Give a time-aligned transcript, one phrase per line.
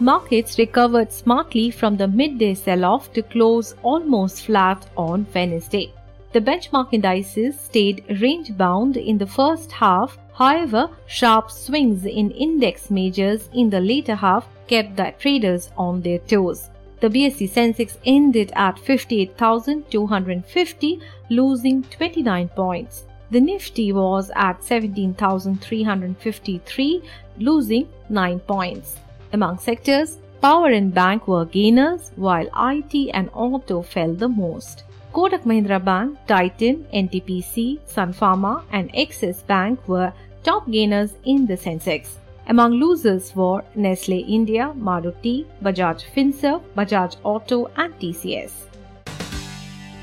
[0.00, 5.92] Markets recovered smartly from the midday sell off to close almost flat on Wednesday.
[6.32, 12.92] The benchmark indices stayed range bound in the first half, however, sharp swings in index
[12.92, 16.70] majors in the later half kept the traders on their toes.
[17.00, 23.04] The BSE Sensex ended at 58,250, losing 29 points.
[23.32, 27.02] The Nifty was at 17,353,
[27.38, 28.96] losing 9 points.
[29.32, 34.84] Among sectors, power and bank were gainers while IT and auto fell the most.
[35.12, 40.12] Kotak Mahindra Bank, Titan, NTPC, Sun Pharma and Axis Bank were
[40.44, 42.16] top gainers in the Sensex.
[42.46, 48.67] Among losers were Nestle India, Maruti, Bajaj Finserv, Bajaj Auto and TCS.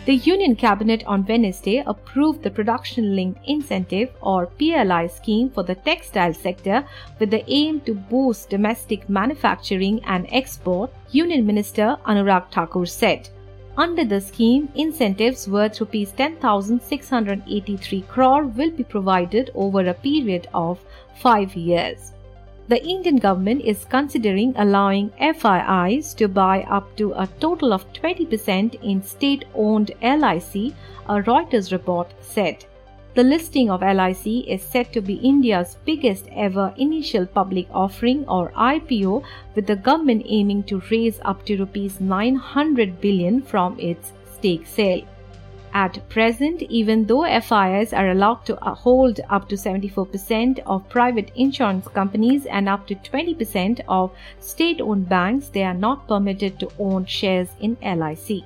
[0.06, 5.74] The Union Cabinet on Wednesday approved the Production Linked Incentive or PLI scheme for the
[5.74, 6.86] textile sector
[7.18, 13.30] with the aim to boost domestic manufacturing and export, Union Minister Anurag Thakur said.
[13.78, 20.80] Under the scheme, incentives worth Rs 10,683 crore will be provided over a period of
[21.16, 22.12] 5 years
[22.68, 28.82] the Indian government is considering allowing FIIs to buy up to a total of 20%
[28.82, 30.74] in state owned LIC,
[31.08, 32.66] a Reuters report said.
[33.14, 38.52] The listing of LIC is said to be India's biggest ever initial public offering or
[38.52, 44.66] IPO, with the government aiming to raise up to rupees 900 billion from its stake
[44.66, 45.08] sale.
[45.76, 51.34] At present, even though FIIs are allowed to uh, hold up to 74% of private
[51.36, 56.72] insurance companies and up to 20% of state owned banks, they are not permitted to
[56.80, 58.46] own shares in LIC.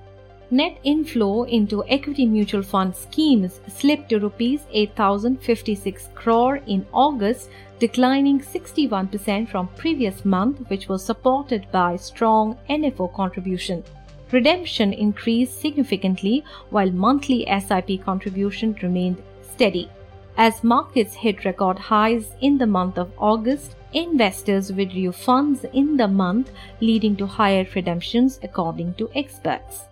[0.50, 8.40] Net inflow into equity mutual fund schemes slipped to rupees 8056 crore in August, declining
[8.40, 13.84] 61% from previous month which was supported by strong NFO contribution
[14.32, 19.90] redemption increased significantly while monthly SIP contribution remained steady.
[20.38, 26.08] As markets hit record highs in the month of August, investors withdrew funds in the
[26.08, 29.86] month, leading to higher redemptions according to experts.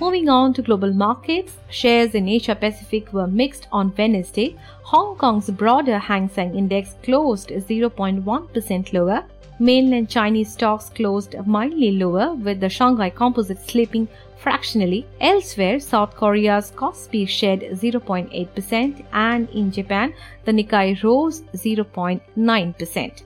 [0.00, 4.56] Moving on to global markets, shares in Asia Pacific were mixed on Wednesday.
[4.82, 9.24] Hong Kong's broader Hang Seng Index closed 0.1% lower,
[9.58, 14.08] Mainland Chinese stocks closed mildly lower, with the Shanghai Composite slipping
[14.38, 15.06] fractionally.
[15.20, 20.14] Elsewhere, South Korea's Kospi shed 0.8%, and in Japan,
[20.46, 23.22] the Nikkei rose 0.9%.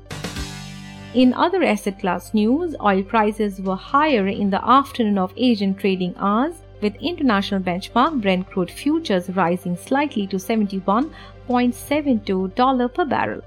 [1.14, 6.12] In other asset class news, oil prices were higher in the afternoon of Asian trading
[6.18, 13.40] hours, with international benchmark Brent crude futures rising slightly to $71.72 per barrel.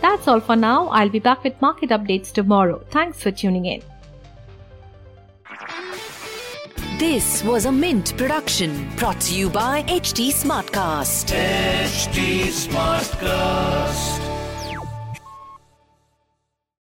[0.00, 0.86] That's all for now.
[0.88, 2.84] I'll be back with market updates tomorrow.
[2.90, 3.82] Thanks for tuning in.
[6.98, 11.34] This was a Mint production brought to you by HT Smartcast.
[11.34, 14.43] HT Smartcast.